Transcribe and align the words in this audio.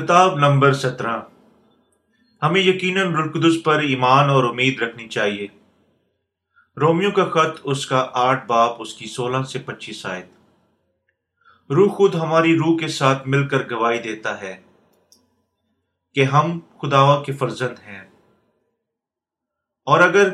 خطاب 0.00 0.34
نمبر 0.34 0.72
سترہ۔ 0.72 1.20
ہمیں 2.42 2.60
یقیناً 2.60 3.14
رلقدس 3.14 3.64
پر 3.64 3.78
ایمان 3.78 4.30
اور 4.30 4.44
امید 4.44 4.82
رکھنی 4.82 5.08
چاہیے۔ 5.08 5.46
رومیو 6.80 7.10
کا 7.10 7.28
خط 7.28 7.60
اس 7.64 7.86
کا 7.86 8.08
آٹھ 8.12 8.46
باپ، 8.46 8.76
اس 8.78 8.94
کی 8.94 9.06
سولہ 9.06 9.42
سے 9.42 9.58
پچیس 9.58 10.06
آیت۔ 10.06 10.26
روح 11.70 11.96
خود 11.96 12.14
ہماری 12.14 12.56
روح 12.56 12.78
کے 12.78 12.88
ساتھ 12.88 13.28
مل 13.28 13.48
کر 13.48 13.70
گواہی 13.70 13.98
دیتا 13.98 14.40
ہے 14.40 14.62
کہ 16.14 16.24
ہم 16.24 16.60
خداوا 16.82 17.22
کے 17.22 17.32
فرزند 17.32 17.78
ہیں۔ 17.86 18.10
اور 19.84 20.00
اگر 20.00 20.28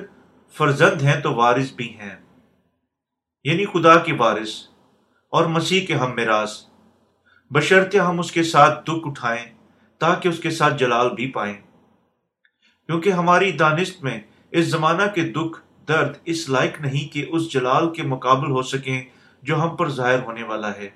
فرزند 0.53 1.03
ہیں 1.03 1.21
تو 1.21 1.35
وارث 1.35 1.73
بھی 1.73 1.97
ہیں۔ 1.97 2.17
یعنی 3.45 3.65
خدا 3.65 3.99
کے 3.99 4.13
وارث 4.13 4.51
اور 5.31 5.47
مسیح 5.47 5.87
کے 5.87 5.95
ہم 5.95 6.15
میراث۔ 6.15 6.53
بشرطے 7.51 7.99
ہم 7.99 8.21
اس 8.21 8.33
کے 8.33 8.43
ساتھ 8.43 8.85
دکھ 8.85 9.09
اٹھائیں 9.09 9.54
تاکہ 10.05 10.29
اس 10.29 10.39
کے 10.39 10.51
ساتھ 10.51 10.75
جلال 10.79 11.11
بھی 11.11 11.31
پائیں۔ 11.31 11.55
کیونکہ 12.87 13.11
ہماری 13.11 13.53
دانست 13.53 14.05
میں 14.05 14.21
اس 14.51 14.67
زمانہ 14.67 15.03
کے 15.15 15.21
دکھ، 15.21 15.61
درد 15.89 16.17
اس 16.25 16.49
لائق 16.49 16.81
نہیں 16.81 17.13
کہ 17.13 17.27
اس 17.29 17.53
جلال 17.53 17.95
کے 17.95 18.03
مقابل 18.03 18.51
ہو 18.51 18.63
سکیں 18.63 19.03
جو 19.43 19.63
ہم 19.63 19.77
پر 19.77 19.89
ظاہر 19.89 20.23
ہونے 20.23 20.43
والا 20.43 20.71
ہے۔ 20.77 20.89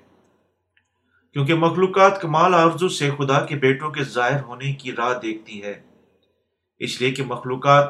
کیونکہ 1.33 1.53
مخلوقات 1.53 2.21
کمال 2.21 2.55
آرزو 2.55 2.89
سے 2.89 3.09
خدا 3.17 3.45
کے 3.45 3.55
بیٹوں 3.55 3.91
کے 3.91 4.03
ظاہر 4.03 4.43
ہونے 4.43 4.73
کی 4.73 4.91
راہ 4.91 5.19
دیکھتی 5.19 5.63
ہے۔ 5.63 5.81
اس 6.79 7.01
لیے 7.01 7.11
کہ 7.11 7.23
مخلوقات 7.23 7.85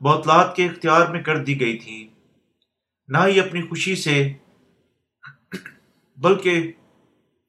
بوتلات 0.00 0.56
کے 0.56 0.64
اختیار 0.64 1.06
میں 1.06 1.22
کر 1.22 1.44
دی 1.44 1.60
گئی 1.60 1.78
تھی 1.78 2.08
نہ 3.08 3.18
ہی 3.26 3.40
اپنی 3.40 3.62
خوشی 3.62 3.96
سے، 3.96 4.32
بلکہ 6.16 6.72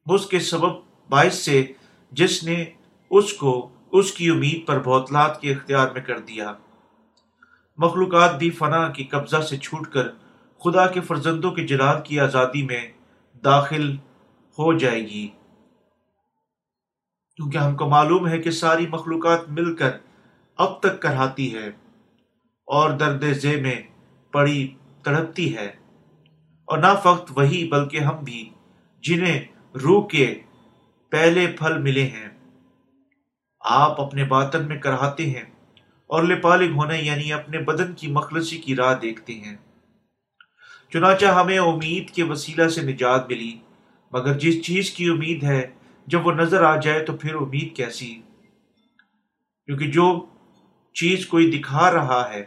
اس 0.06 0.26
کے 0.26 0.38
سبب 0.38 0.72
باعث 1.08 1.34
سے 1.34 1.66
جس 2.12 2.44
نے 2.44 2.64
اس 3.10 3.32
کو 3.32 3.68
اس 3.92 4.12
کی 4.12 4.30
امید 4.30 4.66
پر 4.66 4.78
بوتلات 4.78 5.40
کے 5.40 5.52
اختیار 5.52 5.88
میں 5.90 6.00
کر 6.00 6.18
دیا۔ 6.18 6.54
مخلوقات 7.76 8.38
بھی 8.38 8.50
فنا 8.50 8.88
کی 8.88 9.04
قبضہ 9.04 9.40
سے 9.40 9.56
چھوٹ 9.56 9.88
کر 9.88 10.08
خدا 10.64 10.86
کے 10.86 11.00
فرزندوں 11.00 11.50
کے 11.50 11.66
جلال 11.66 11.96
کی 12.04 12.20
آزادی 12.20 12.62
میں 12.62 12.92
داخل 13.44 13.92
ہو 14.58 14.78
جائے 14.78 15.00
گی۔ 15.00 15.28
کیونکہ 17.36 17.58
ہم 17.58 17.76
کو 17.76 17.88
معلوم 17.88 18.28
ہے 18.28 18.38
کہ 18.38 18.50
ساری 18.50 18.86
مخلوقات 18.86 19.48
مل 19.48 19.76
کر 19.76 19.90
اب 20.56 20.80
تک 20.80 21.00
کراتی 21.00 21.54
ہے 21.54 21.68
اور 22.66 22.90
درد 22.90 23.32
ذہ 23.32 23.60
میں 23.60 23.82
پڑی 24.30 24.74
تڑپتی 25.02 25.56
ہے۔ 25.56 25.72
اور 26.64 26.78
نہ 26.78 26.94
فقط 27.02 27.32
وہی 27.36 27.68
بلکہ 27.68 28.00
ہم 28.00 28.24
بھی 28.24 28.50
جنہیں 29.02 29.40
روح 29.74 30.06
کے 30.06 30.40
پہلے 31.10 31.46
پھل 31.46 31.78
ملے 31.78 32.02
ہیں۔ 32.02 32.39
آپ 33.60 34.00
اپنے 34.00 34.24
باطن 34.24 34.68
میں 34.68 34.78
کراتے 34.78 35.30
ہیں 35.30 35.44
اور 36.06 36.22
لپالگ 36.22 36.72
ہونے 36.72 36.98
یعنی 36.98 37.32
اپنے 37.32 37.58
بدن 37.58 37.94
کی 37.94 38.06
مخلصی 38.06 38.58
کی 38.58 38.76
راہ 38.76 38.94
دیکھتے 38.94 39.34
ہیں۔ 39.34 39.56
چنانچہ 40.92 41.26
ہمیں 41.26 41.58
امید 41.58 42.10
کے 42.10 42.22
وسیلہ 42.22 42.68
سے 42.68 42.82
نجات 42.82 43.30
ملی، 43.30 43.58
مگر 44.12 44.38
جس 44.38 44.64
چیز 44.64 44.90
کی 44.90 45.08
امید 45.08 45.42
ہے، 45.42 45.70
جب 46.06 46.26
وہ 46.26 46.32
نظر 46.32 46.62
آ 46.62 46.76
جائے 46.76 47.04
تو 47.04 47.16
پھر 47.16 47.34
امید 47.34 47.76
کیسی؟ 47.76 48.22
کیونکہ 49.66 49.90
جو 49.90 50.26
چیز 50.94 51.26
کوئی 51.26 51.50
دکھا 51.50 51.92
رہا 51.92 52.30
ہے، 52.32 52.44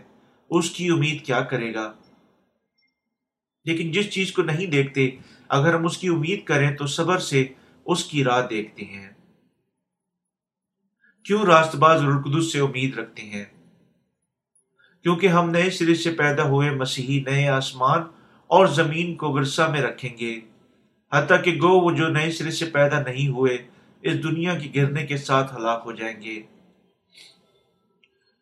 اس 0.49 0.69
کی 0.69 0.89
امید 0.89 1.25
کیا 1.25 1.41
کرے 1.41 1.73
گا؟ 1.73 1.93
لیکن 3.65 3.91
جس 3.91 4.09
چیز 4.09 4.31
کو 4.31 4.41
نہیں 4.41 4.65
دیکھتے، 4.65 5.09
اگر 5.49 5.73
ہم 5.73 5.85
اس 5.85 5.97
کی 5.97 6.07
امید 6.07 6.43
کریں 6.43 6.75
تو 6.75 6.87
صبر 6.87 7.17
سے 7.17 7.45
اس 7.85 8.03
کی 8.03 8.23
راہ 8.23 8.47
دیکھتے 8.47 8.85
ہیں۔ 8.85 9.12
کیوں 11.23 11.43
راست 11.43 11.75
باز 11.75 12.01
رلقدس 12.03 12.51
سے 12.51 12.59
امید 12.59 12.97
رکھتے 12.97 13.21
ہیں؟ 13.21 13.45
کیونکہ 15.03 15.27
ہم 15.27 15.49
نئے 15.49 15.69
سرے 15.69 15.95
سے 15.95 16.11
پیدا 16.11 16.43
ہوئے 16.43 16.69
مسیحی 16.69 17.23
نئے 17.31 17.47
آسمان 17.47 18.01
اور 18.47 18.65
زمین 18.65 19.15
کو 19.15 19.31
ورثہ 19.31 19.61
میں 19.61 19.81
رکھیں 19.81 20.17
گے۔ 20.17 20.39
حتیٰ 21.11 21.43
کہ 21.43 21.51
گو 21.51 21.79
وہ 21.79 21.91
جو 21.91 22.07
نئے 22.07 22.31
سرے 22.31 22.51
سے 22.51 22.65
پیدا 22.65 23.01
نہیں 23.01 23.27
ہوئے، 23.27 23.57
اس 24.01 24.23
دنیا 24.23 24.59
کی 24.59 24.75
گرنے 24.75 25.05
کے 25.05 25.17
ساتھ 25.17 25.55
ہلاک 25.55 25.81
ہو 25.85 25.91
جائیں 25.91 26.21
گے۔ 26.21 26.41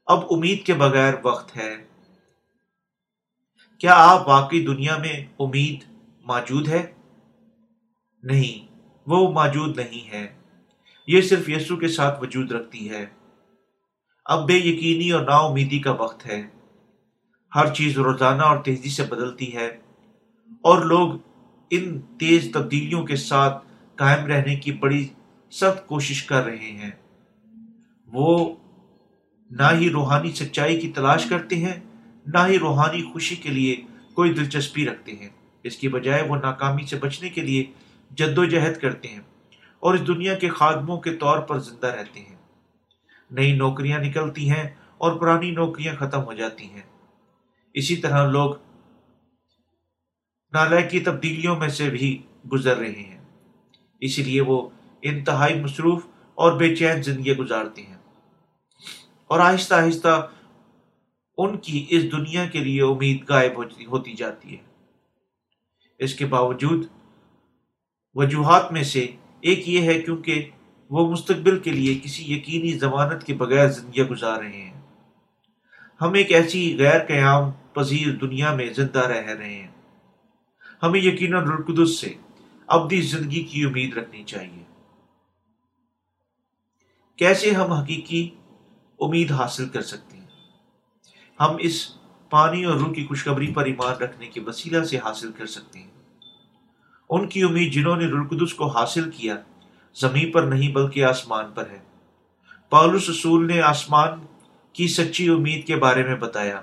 اب 0.06 0.20
امید 0.32 0.66
کے 0.66 0.74
بغیر 0.74 1.14
وقت 1.24 1.58
ہے۔ 1.58 1.88
کیا 3.78 3.94
آپ 3.96 4.28
واقعی 4.28 4.66
دنیا 4.66 4.98
میں 4.98 5.26
امید 5.40 5.84
موجود 6.22 6.68
ہے؟ 6.68 6.92
نہیں، 8.24 8.76
وہ 9.08 9.32
موجود 9.32 9.80
نہیں 9.80 10.10
ہے۔ 10.10 10.41
یہ 11.08 11.22
صرف 11.22 11.50
یسو 11.50 11.76
کے 11.76 11.88
ساتھ 11.88 12.24
وجود 12.24 12.52
رکھتی 12.52 12.90
ہے۔ 12.90 13.06
اب 14.26 14.48
بے 14.48 14.54
یقینی 14.54 15.12
اور 15.12 15.24
نا 15.24 15.38
امیدی 15.38 15.80
کا 15.80 15.92
وقت 15.92 16.26
ہے۔ 16.26 16.42
ہر 17.56 17.74
چیز 17.74 17.98
روزانہ 17.98 18.42
اور 18.42 18.58
تیزی 18.58 18.90
سے 18.90 19.04
بدلتی 19.04 19.56
ہے۔ 19.56 19.68
اور 20.62 20.86
لوگ 20.86 21.14
ان 21.70 22.02
تیز 22.02 22.50
تبدیلیوں 22.54 23.04
کے 23.04 23.16
ساتھ 23.16 23.68
قائم 23.96 24.26
رہنے 24.26 24.56
کی 24.56 24.72
بڑی 24.72 25.08
سخت 25.52 25.88
کوشش 25.88 26.24
کر 26.24 26.46
رہے 26.46 26.72
ہیں۔ 26.72 26.92
وہ 28.08 28.56
نہ 29.52 29.64
ہی 29.74 29.90
روحانی 29.90 30.32
سچائی 30.32 30.80
کی 30.80 30.92
تلاش 30.92 31.26
کرتے 31.26 31.56
ہیں، 31.56 31.80
نہ 32.28 32.38
ہی 32.48 32.60
روحانی 32.60 33.04
خوشی 33.14 33.36
کے 33.36 33.50
لیے 33.50 33.76
کوئی 34.14 34.34
دلچسپی 34.34 34.86
رکھتے 34.86 35.12
ہیں۔ 35.12 35.30
اس 35.64 35.78
کی 35.78 35.88
بجائے 35.88 36.24
وہ 36.24 36.36
ناکامی 36.36 36.86
سے 36.86 36.96
بچنے 36.96 37.30
کے 37.30 37.42
لیے 37.42 37.66
جد 38.12 38.38
و 38.38 38.46
جہد 38.46 38.78
کرتے 38.78 39.08
ہیں۔ 39.08 39.22
اور 39.82 39.94
اس 39.94 40.08
دنیا 40.08 40.36
کے 40.36 40.50
خادموں 40.50 41.02
کے 41.02 41.16
طور 41.16 41.40
پر 41.40 41.60
زندہ 41.60 41.88
رہتے 41.88 42.20
ہیں۔ 42.20 42.36
نئی 43.32 43.56
نوکریاں 43.56 44.00
نکلتی 44.00 44.52
ہیں 44.52 44.70
اور 44.98 45.20
پرانی 45.20 45.52
نوکریاں 45.52 45.96
ختم 45.96 46.24
ہو 46.24 46.34
جاتی 46.34 46.64
ہیں۔ 46.64 46.82
اسی 47.74 47.96
طرح 47.96 48.28
لوگ 48.28 48.56
نالائکی 50.54 51.00
تبدیلیوں 51.00 51.56
میں 51.56 51.68
سے 51.68 51.90
بھی 51.90 52.22
گزر 52.54 52.78
رہے 52.78 52.92
ہیں۔ 52.92 53.26
اسی 54.00 54.24
لیے 54.24 54.42
وہ 54.42 54.70
انتہائی 55.02 55.62
مصروف 55.62 56.06
اور 56.36 56.54
بے 56.54 56.76
چین 56.76 57.04
زندگی 57.04 57.38
گزارتے 57.38 57.82
ہیں۔ 57.82 57.98
اور 59.28 59.40
آہستہ 59.40 59.74
آہستہ 59.74 60.30
ان 61.38 61.58
کی 61.58 61.86
اس 61.90 62.12
دنیا 62.12 62.46
کے 62.46 62.60
لیے 62.60 62.82
امید 62.82 63.30
غائب 63.30 63.52
ہوتی 63.88 64.14
جاتی 64.14 64.58
ہے۔ 64.58 64.64
اس 66.00 66.16
کے 66.16 66.26
باوجود 66.26 66.86
وجوہات 68.14 68.72
میں 68.72 68.84
سے 68.84 69.08
ایک 69.42 69.70
یہ 69.70 69.82
ہے 69.82 70.02
کیونکہ 70.02 70.50
وہ 70.90 71.12
مستقبل 71.12 71.60
کے 71.60 71.72
لیے 71.72 72.00
کسی 72.04 72.34
یقینی 72.34 72.74
ضمانت 72.74 73.24
کے 73.24 73.34
بغیر 73.34 73.68
زندگیاں 73.68 74.06
گزار 74.06 74.40
رہے 74.40 74.62
ہیں۔ 74.62 74.82
ہم 76.02 76.14
ایک 76.14 76.32
ایسی 76.32 76.76
غیر 76.80 77.06
قیام 77.06 77.52
پذیر 77.74 78.16
دنیا 78.16 78.56
میں 78.56 78.74
زندہ 78.74 79.00
رہ 79.00 79.32
رہے 79.32 79.54
ہیں۔ 79.54 79.68
ہمیں 80.84 81.00
یقیناً 81.00 81.48
رلقدس 81.48 82.00
سے 82.00 82.14
ابدی 82.68 83.02
زندگی 83.02 83.44
کی 83.44 83.64
امید 83.64 83.98
رکھنی 83.98 84.24
چاہیے۔ 84.24 84.64
کیسے 87.16 87.52
ہم 87.52 87.72
حقیقی 87.72 88.30
امید 89.00 89.32
حاصل 89.32 89.70
کر 89.70 89.82
سکتے 89.82 90.18
ہیں؟ 90.18 90.28
ہم 91.40 91.56
اس 91.60 91.98
پانی 92.30 92.66
اور 92.66 92.76
روح 92.76 92.94
کی 92.94 93.06
خوشخبری 93.06 93.54
پر 93.54 93.66
ایمان 93.66 94.04
رکھنے 94.04 94.28
کے 94.28 94.42
وسیلہ 94.42 94.84
سے 94.84 94.98
حاصل 94.98 95.32
کر 95.32 95.46
سکتے 95.46 95.80
ہیں۔ 95.80 96.01
ان 97.12 97.28
کی 97.28 97.44
امید 97.44 97.74
جنہوں 97.74 97.96
نے 97.96 98.06
رلقدس 98.06 98.54
کو 98.54 98.68
حاصل 98.68 99.12
کیا، 99.12 99.36
زمین 99.96 100.32
پر 100.32 100.44
نہیں 100.44 100.72
بلکہ 100.72 101.04
آسمان 101.04 101.46
پر 101.54 101.70
ہے۔ 101.70 101.78
پالس 102.70 103.10
رسول 103.10 103.48
نے 103.48 103.62
آسمان 103.62 104.10
کی 104.74 104.88
سچی 104.88 105.30
امید 105.30 105.68
کے 105.68 105.76
بارے 105.76 106.04
میں 106.04 106.16
بتایا۔ 106.16 106.62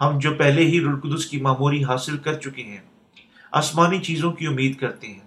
ہم 0.00 0.18
جو 0.18 0.34
پہلے 0.34 0.62
ہی 0.62 0.80
رلقدس 0.80 1.26
کی 1.26 1.40
معموری 1.40 1.84
حاصل 1.84 2.16
کر 2.16 2.34
چکے 2.34 2.62
ہیں، 2.62 2.80
آسمانی 3.52 3.98
چیزوں 3.98 4.32
کی 4.32 4.46
امید 4.46 4.76
کرتے 4.76 5.06
ہیں۔ 5.06 5.20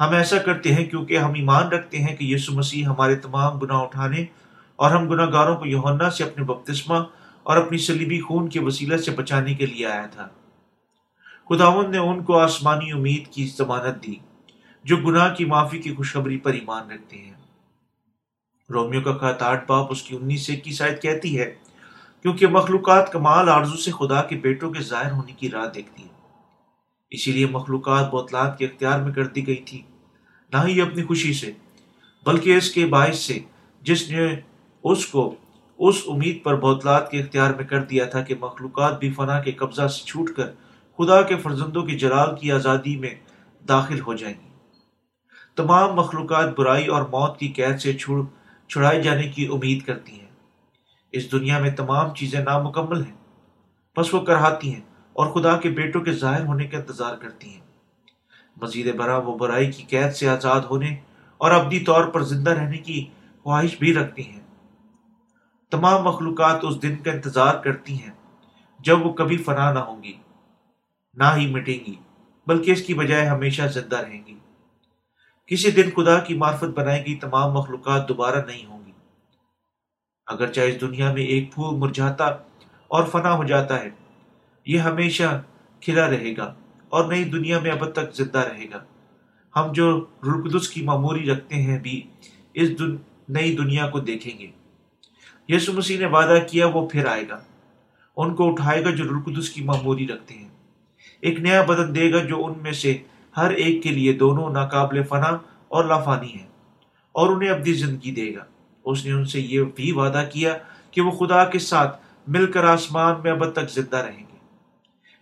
ہم 0.00 0.14
ایسا 0.14 0.38
کرتے 0.38 0.74
ہیں 0.74 0.86
کیونکہ 0.86 1.18
ہم 1.18 1.32
ایمان 1.34 1.68
رکھتے 1.68 1.98
ہیں 1.98 2.16
کہ 2.16 2.24
یسو 2.24 2.52
مسیح 2.52 2.86
ہمارے 2.86 3.16
تمام 3.16 3.58
گناہ 3.58 3.76
اٹھانے 3.76 4.24
اور 4.76 4.90
ہم 4.90 5.08
گناہ 5.08 5.30
گاروں 5.32 5.56
کو 5.56 5.66
یوہنا 5.66 6.10
سے 6.10 6.24
اپنے 6.24 6.44
بپتسمہ 6.44 6.96
اور 7.42 7.56
اپنی 7.56 7.78
سلیبی 7.78 8.20
خون 8.20 8.48
کے 8.48 8.60
وسیلہ 8.60 8.96
سے 8.96 9.10
بچانے 9.10 9.54
کے 9.54 9.66
لیے 9.66 9.86
آیا 9.86 10.06
تھا۔ 10.06 10.28
خداون 11.50 11.90
نے 11.90 11.98
ان 11.98 12.22
کو 12.24 12.38
آسمانی 12.38 12.92
امید 12.92 13.26
کی 13.26 13.46
ضمانت 13.46 14.02
دی، 14.02 14.14
جو 14.84 14.96
گناہ 14.96 15.34
کی 15.34 15.44
معافی 15.44 15.78
کی 15.78 15.94
خوشخبری 15.94 16.36
پر 16.36 16.52
ایمان 16.52 16.90
رکھتے 16.90 17.18
ہیں۔ 17.18 17.34
رومیو 18.70 19.00
کا 19.00 19.12
خط 19.12 19.42
آٹھ 19.42 19.66
باپ 19.66 19.90
اس 19.90 20.02
کی 20.02 20.16
انیس 20.16 20.46
سے 20.46 20.56
کی 20.56 20.70
شاید 20.70 21.00
کہتی 21.02 21.38
ہے، 21.38 21.54
کیونکہ 22.22 22.46
مخلوقات 22.46 23.12
کمال 23.12 23.48
آرزو 23.48 23.76
سے 23.76 23.90
خدا 23.90 24.22
کے 24.22 24.36
بیٹوں 24.36 24.72
کے 24.72 24.82
ظاہر 24.82 25.12
ہونے 25.12 25.32
کی 25.32 25.50
راہ 25.50 25.66
دیکھتی 25.74 26.02
ہے۔ 26.02 26.14
اسی 27.10 27.32
لیے 27.32 27.46
مخلوقات 27.46 28.10
بوتلات 28.10 28.58
کے 28.58 28.64
اختیار 28.64 29.00
میں 29.00 29.12
کر 29.12 29.26
دی 29.26 29.46
گئی 29.46 29.62
تھی، 29.66 29.82
نہ 30.52 30.66
ہی 30.66 30.80
اپنی 30.80 31.04
خوشی 31.04 31.32
سے، 31.32 31.52
بلکہ 32.26 32.56
اس 32.56 32.70
کے 32.70 32.86
باعث 32.86 33.18
سے، 33.18 33.38
جس 33.82 34.10
نے 34.10 34.28
اس 34.84 35.06
کو 35.06 35.34
اس 35.78 36.02
امید 36.08 36.42
پر 36.42 36.56
بوتلات 36.56 37.10
کے 37.10 37.20
اختیار 37.20 37.50
میں 37.50 37.64
کر 37.64 37.84
دیا 37.84 38.04
تھا 38.04 38.22
کہ 38.22 38.34
مخلوقات 38.40 38.98
بھی 38.98 39.12
فنا 39.12 39.40
کے 39.40 39.52
قبضہ 39.52 39.86
سے 39.86 40.04
چھوٹ 40.04 40.30
کر 40.30 40.50
خدا 40.98 41.22
کے 41.22 41.36
فرزندوں 41.36 41.82
کی 41.82 41.98
جلال 41.98 42.36
کی 42.36 42.52
آزادی 42.52 42.96
میں 42.96 43.14
داخل 43.68 44.00
ہو 44.00 44.14
جائیں 44.14 44.34
گی۔ 44.44 44.48
تمام 45.56 45.94
مخلوقات 45.94 46.58
برائی 46.58 46.86
اور 46.86 47.02
موت 47.02 47.38
کی 47.38 47.48
قید 47.48 47.80
سے 47.80 47.92
چھڑ 47.92 48.22
چھڑائے 48.68 49.02
جانے 49.02 49.28
کی 49.28 49.46
امید 49.46 49.82
کرتی 49.82 50.20
ہیں۔ 50.20 50.30
اس 51.12 51.32
دنیا 51.32 51.58
میں 51.58 51.70
تمام 51.70 52.14
چیزیں 52.14 52.40
نامکمل 52.40 53.04
ہیں۔ 53.04 53.16
بس 53.96 54.14
وہ 54.14 54.20
کرہاتی 54.20 54.74
ہیں 54.74 54.80
اور 55.12 55.26
خدا 55.26 55.56
کے 55.56 55.68
بیٹوں 55.68 56.00
کے 56.00 56.12
ظاہر 56.12 56.46
ہونے 56.46 56.66
کا 56.66 56.76
انتظار 56.76 57.16
کرتی 57.16 57.48
ہیں۔ 57.48 57.60
مزید 58.56 58.94
برآں 58.96 59.20
وہ 59.20 59.38
برائی 59.38 59.72
کی 59.72 59.82
قید 59.82 60.12
سے 60.12 60.28
آزاد 60.28 60.60
ہونے 60.60 60.96
اور 61.38 61.50
ابدی 61.50 61.80
طور 61.80 62.04
پر 62.04 62.22
زندہ 62.22 62.50
رہنے 62.50 62.78
کی 62.78 63.06
خواہش 63.42 63.78
بھی 63.78 63.94
رکھتی 63.94 64.28
ہیں۔ 64.30 64.40
تمام 65.70 66.02
مخلوقات 66.02 66.58
اس 66.62 66.82
دن 66.82 66.96
کا 66.96 67.12
انتظار 67.12 67.54
کرتی 67.54 67.94
ہیں 67.94 68.10
جب 68.80 69.06
وہ 69.06 69.12
کبھی 69.12 69.36
فنا 69.36 69.72
نہ 69.72 69.78
ہوں 69.78 70.02
گی۔ 70.02 70.12
نہ 71.16 71.24
ہی 71.36 71.46
مٹیں 71.46 71.86
گی، 71.86 71.94
بلکہ 72.46 72.70
اس 72.70 72.82
کی 72.82 72.94
بجائے 72.94 73.26
ہمیشہ 73.26 73.62
زندہ 73.62 73.96
رہیں 73.96 74.26
گی۔ 74.26 74.38
کسی 75.46 75.70
دن 75.70 75.90
خدا 75.96 76.18
کی 76.18 76.34
معرفت 76.34 76.64
بنائی 76.64 77.06
گئی 77.06 77.14
تمام 77.14 77.52
مخلوقات 77.52 78.08
دوبارہ 78.08 78.46
نہیں 78.46 78.66
ہوں 78.66 78.86
گی۔ 78.86 78.92
اگرچہ 80.26 80.60
اس 80.60 80.80
دنیا 80.80 81.12
میں 81.12 81.22
ایک 81.22 81.52
پھول 81.54 81.78
مرجھاتا 81.78 82.24
اور 82.88 83.04
فنا 83.04 83.34
ہو 83.34 83.44
جاتا 83.44 83.80
ہے، 83.80 83.90
یہ 84.66 84.78
ہمیشہ 84.78 85.42
کھلا 85.80 86.10
رہے 86.10 86.36
گا 86.36 86.54
اور 86.88 87.04
نئی 87.04 87.24
دنیا 87.24 87.58
میں 87.58 87.70
اب 87.70 87.92
تک 87.92 88.14
زندہ 88.14 88.38
رہے 88.38 88.64
گا۔ 88.70 88.84
ہم 89.56 89.72
جو 89.72 90.04
رلقدس 90.22 90.68
کی 90.68 90.82
معموری 90.82 91.30
رکھتے 91.30 91.54
ہیں 91.54 91.78
بھی 91.78 92.02
اس 92.54 92.78
دن 92.78 92.96
نئی 93.28 93.56
دنیا 93.56 93.90
کو 93.90 94.00
دیکھیں 94.00 94.38
گے۔ 94.38 94.50
یسو 95.48 95.72
مسیح 95.72 95.98
نے 95.98 96.06
وعدہ 96.06 96.38
کیا، 96.50 96.66
وہ 96.66 96.88
پھر 96.88 97.06
آئے 97.06 97.28
گا۔ 97.28 97.40
ان 98.16 98.34
کو 98.34 98.50
اٹھائے 98.50 98.84
گا 98.84 98.90
جو 98.90 99.04
رلقدس 99.04 99.50
کی 99.50 99.64
معموری 99.64 100.06
رکھتے 100.06 100.34
ہیں۔ 100.34 100.48
ایک 101.20 101.40
نیا 101.40 101.62
بدن 101.62 101.94
دے 101.94 102.12
گا 102.12 102.24
جو 102.24 102.46
ان 102.46 102.58
میں 102.62 102.72
سے 102.72 102.98
ہر 103.36 103.50
ایک 103.50 103.82
کے 103.82 103.90
لیے 103.90 104.12
دونوں 104.12 104.50
ناقابل 104.50 105.02
فنا 105.02 105.38
اور 105.68 105.84
لافانی 105.84 106.34
ہیں 106.34 106.46
اور 107.12 107.36
انہیں 107.36 107.50
ابدی 107.50 107.72
زندگی 107.72 108.10
دے 108.10 108.34
گا۔ 108.34 108.44
اس 108.84 109.06
نے 109.06 109.12
ان 109.12 109.24
سے 109.24 109.40
یہ 109.40 109.60
بھی 109.76 109.92
وعدہ 109.92 110.24
کیا 110.32 110.58
کہ 110.90 111.00
وہ 111.00 111.10
خدا 111.10 111.44
کے 111.44 111.58
ساتھ 111.58 112.00
مل 112.26 112.52
کر 112.52 112.64
آسمان 112.64 113.14
میں 113.24 113.30
اب 113.30 113.52
تک 113.52 113.70
زندہ 113.70 113.96
رہیں 113.96 114.24
گے۔ 114.32 114.36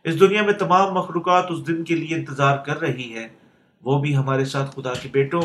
اس 0.04 0.20
دنیا 0.20 0.42
میں 0.42 0.52
تمام 0.52 0.94
مخلوقات 0.94 1.50
اس 1.50 1.66
دن 1.66 1.84
کے 1.84 1.96
لیے 1.96 2.16
انتظار 2.16 2.56
کر 2.56 2.80
رہی 2.80 3.14
ہے 3.14 3.28
وہ 3.84 3.98
بھی 3.98 4.16
ہمارے 4.16 4.44
ساتھ 4.44 4.70
خدا 4.70 4.94
کے 4.94 5.08
بیٹوں 5.12 5.42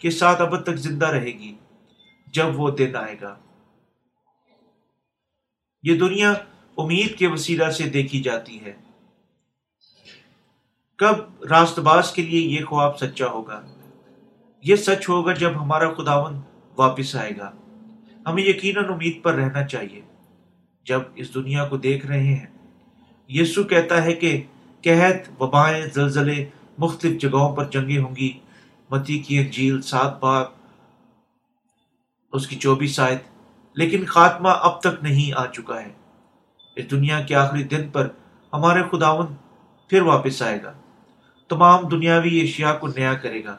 کے 0.00 0.10
ساتھ 0.10 0.42
اب 0.42 0.62
تک 0.62 0.76
زندہ 0.76 1.06
رہے 1.06 1.26
گی 1.26 1.56
جب 2.26 2.60
وہ 2.60 2.70
دن 2.70 2.96
آئے 2.96 3.16
گا۔ 3.20 3.36
یہ 5.82 5.98
دنیا 5.98 6.32
امید 6.78 7.18
کے 7.18 7.26
وسیلہ 7.26 7.70
سے 7.70 7.84
دیکھی 7.84 8.20
جاتی 8.20 8.64
ہے۔ 8.64 8.87
کب 10.98 11.44
راست 11.44 11.78
باز 11.78 12.12
کے 12.12 12.22
لیے 12.22 12.60
یہ 12.60 12.64
خواب 12.64 12.98
سچا 12.98 13.26
ہوگا؟ 13.26 13.62
یہ 14.62 14.76
سچ 14.76 15.08
ہوگا 15.08 15.32
جب 15.32 15.50
ہمارا 15.62 15.94
خداون 15.94 16.40
واپس 16.78 17.16
آئے 17.16 17.30
گا۔ 17.38 17.52
ہمیں 18.26 18.42
یقیناً 18.42 18.84
امید 18.84 19.22
پر 19.22 19.34
رہنا 19.34 19.66
چاہیے۔ 19.66 20.00
جب 20.84 21.00
اس 21.14 21.34
دنیا 21.34 21.68
کو 21.68 21.76
دیکھ 21.76 22.06
رہے 22.06 22.22
ہیں، 22.22 22.46
یسو 23.28 23.62
کہتا 23.62 24.04
ہے 24.04 24.12
کہ 24.12 24.42
قحط، 24.84 25.42
وبائیں، 25.42 25.86
زلزلے 25.94 26.46
مختلف 26.78 27.20
جگہوں 27.20 27.56
پر 27.56 27.64
جنگیں 27.64 27.98
ہوں 27.98 28.16
گی۔ 28.16 28.38
متی 28.90 29.18
کی 29.18 29.38
انجیل 29.38 29.82
سات 29.82 30.20
بار 30.20 30.44
اس 32.32 32.46
کی 32.46 32.56
چوبیس 32.56 33.00
آیت۔ 33.00 33.22
لیکن 33.74 34.06
خاتمہ 34.06 34.48
اب 34.48 34.80
تک 34.80 35.02
نہیں 35.02 35.38
آ 35.38 35.46
چکا 35.46 35.82
ہے۔ 35.82 35.92
اس 36.76 36.90
دنیا 36.90 37.20
کے 37.20 37.34
آخری 37.34 37.62
دن 37.62 37.88
پر 37.88 38.08
ہمارے 38.52 38.82
خداون 38.92 39.26
پھر 39.88 40.02
واپس 40.02 40.42
آئے 40.42 40.62
گا۔ 40.62 40.72
تمام 41.48 41.88
دنیاوی 41.88 42.40
اشیاء 42.40 42.74
کو 42.74 42.86
نیا 42.86 43.14
کرے 43.14 43.44
گا 43.44 43.56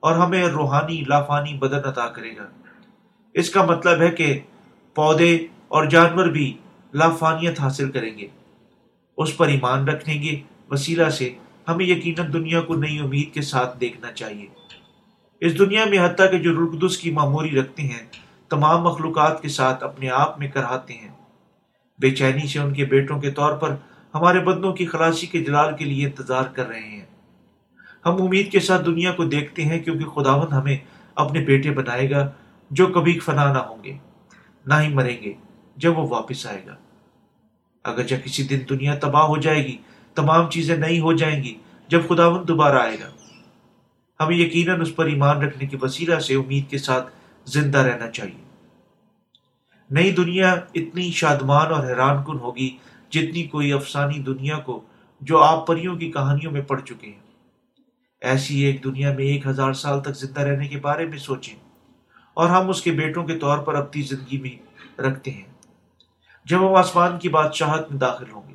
اور 0.00 0.14
ہمیں 0.14 0.44
روحانی 0.44 1.04
لافانی 1.08 1.54
بدن 1.54 1.88
عطا 1.88 2.06
کرے 2.06 2.36
گا۔ 2.36 2.46
اس 3.34 3.50
کا 3.50 3.64
مطلب 3.64 4.00
ہے 4.00 4.10
کہ 4.10 4.38
پودے 4.94 5.34
اور 5.68 5.84
جانور 5.84 6.26
بھی 6.26 6.56
لافانیت 6.94 7.60
حاصل 7.60 7.90
کریں 7.90 8.18
گے۔ 8.18 8.26
اس 9.16 9.36
پر 9.36 9.48
ایمان 9.48 9.88
رکھنے 9.88 10.18
کے 10.18 10.40
وسیلہ 10.70 11.08
سے 11.08 11.34
ہمیں 11.68 11.84
یقیناً 11.84 12.32
دنیا 12.32 12.60
کو 12.60 12.74
نئی 12.74 12.98
امید 12.98 13.34
کے 13.34 13.42
ساتھ 13.42 13.80
دیکھنا 13.80 14.12
چاہیے۔ 14.12 14.46
اس 15.40 15.58
دنیا 15.58 15.84
میں 15.84 15.98
حتیٰ 15.98 16.30
کہ 16.30 16.38
جو 16.38 16.52
رقدس 16.52 16.98
کی 16.98 17.10
معموری 17.10 17.60
رکھتے 17.60 17.82
ہیں، 17.82 18.06
تمام 18.48 18.82
مخلوقات 18.82 19.42
کے 19.42 19.48
ساتھ 19.48 19.84
اپنے 19.84 20.10
آپ 20.10 20.38
میں 20.38 20.48
کراتے 20.48 20.94
ہیں۔ 20.94 21.08
بے 21.98 22.10
چینی 22.10 22.48
سے 22.48 22.58
ان 22.58 22.72
کے 22.72 22.84
بیٹوں 22.84 23.20
کے 23.20 23.30
طور 23.30 23.52
پر 23.52 23.74
ہمارے 24.14 24.40
بدنوں 24.40 24.72
کی 24.72 24.86
خلاصی 24.86 25.26
کے 25.26 25.44
جلال 25.44 25.76
کے 25.76 25.84
لیے 25.84 26.06
انتظار 26.06 26.44
کر 26.44 26.68
رہے 26.68 26.80
ہیں۔ 26.80 27.06
ہم 28.06 28.22
امید 28.22 28.52
کے 28.52 28.60
ساتھ 28.60 28.86
دنیا 28.86 29.12
کو 29.12 29.24
دیکھتے 29.24 29.64
ہیں 29.64 29.80
کیونکہ 29.80 30.04
خداون 30.04 30.52
ہمیں 30.52 30.76
اپنے 31.14 31.44
بیٹے 31.44 31.70
بنائے 31.70 32.10
گا 32.10 32.30
جو 32.70 32.86
کبھی 32.86 33.18
فنا 33.18 33.52
نہ 33.52 33.58
ہوں 33.58 33.84
گے، 33.84 33.96
نہ 34.66 34.74
ہی 34.74 34.94
مریں 34.94 35.22
گے 35.22 35.34
جب 35.76 35.98
وہ 35.98 36.08
واپس 36.08 36.46
آئے 36.46 36.62
گا۔ 36.66 36.74
اگرچہ 37.84 38.14
کسی 38.24 38.42
دن 38.42 38.58
دنیا 38.68 38.94
تباہ 38.94 39.22
ہو 39.22 39.36
جائے 39.36 39.66
گی، 39.66 39.76
تمام 40.14 40.50
چیزیں 40.50 40.76
نئی 40.76 41.00
ہو 41.00 41.12
جائیں 41.12 41.42
گی، 41.42 41.54
جب 41.88 42.00
خداون 42.08 42.48
دوبارہ 42.48 42.78
آئے 42.78 42.96
گا۔ 43.00 43.10
ہمیں 44.20 44.36
یقیناً 44.36 44.80
اس 44.80 44.96
پر 44.96 45.06
ایمان 45.06 45.42
رکھنے 45.42 45.66
کی 45.66 45.76
وسیلہ 45.82 46.18
سے 46.18 46.34
امید 46.34 46.70
کے 46.70 46.78
ساتھ 46.78 47.12
زندہ 47.46 47.78
رہنا 47.78 48.10
چاہیے۔ 48.10 48.44
نئی 49.90 50.10
دنیا 50.10 50.54
اتنی 50.74 51.10
شادمان 51.10 51.72
اور 51.72 51.86
حیران 51.86 52.24
کن 52.24 52.38
ہوگی 52.38 52.76
جتنی 53.10 53.42
کوئی 53.42 53.72
افسانی 53.72 54.18
دنیا 54.18 54.58
کو 54.58 54.80
جو 55.20 55.38
آپ 55.38 55.66
پریوں 55.66 55.96
کی 55.96 56.12
کہانیوں 56.12 56.52
میں 56.52 56.60
پڑھ 56.60 56.82
چکے 56.82 57.06
ہیں۔ 57.06 57.29
ایسی 58.20 58.60
ایک 58.60 58.84
دنیا 58.84 59.14
میں 59.14 59.24
ایک 59.24 59.46
ہزار 59.46 59.72
سال 59.72 60.02
تک 60.02 60.16
زندہ 60.16 60.40
رہنے 60.40 60.68
کے 60.68 60.78
بارے 60.78 61.06
میں 61.06 61.18
سوچیں 61.18 61.56
اور 62.34 62.50
ہم 62.50 62.68
اس 62.68 62.82
کے 62.82 62.92
بیٹوں 62.92 63.26
کے 63.26 63.38
طور 63.38 63.58
پر 63.58 63.74
اپنی 63.74 64.02
زندگی 64.02 64.40
میں 64.40 64.70
رکھتے 65.00 65.30
ہیں۔ 65.30 65.44
جب 66.44 66.60
ہم 66.60 66.74
آسمان 66.74 67.18
کی 67.18 67.28
بادشاہت 67.28 67.90
میں 67.90 67.98
داخل 67.98 68.30
ہوں 68.30 68.42
گے۔ 68.48 68.54